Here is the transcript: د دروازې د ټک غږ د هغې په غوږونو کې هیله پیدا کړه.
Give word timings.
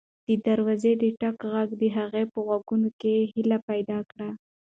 د 0.27 0.29
دروازې 0.47 0.91
د 1.01 1.03
ټک 1.21 1.37
غږ 1.51 1.69
د 1.81 1.83
هغې 1.97 2.23
په 2.31 2.37
غوږونو 2.45 2.89
کې 2.99 3.15
هیله 3.31 3.57
پیدا 3.69 3.99
کړه. 4.11 4.29